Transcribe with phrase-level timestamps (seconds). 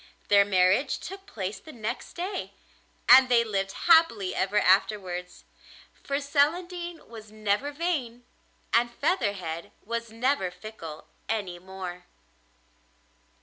[0.29, 2.53] Their marriage took place the next day,
[3.07, 5.43] and they lived happily ever afterwards,
[5.93, 8.25] for Celandine was never vain
[8.73, 12.05] and Featherhead was never fickle any more.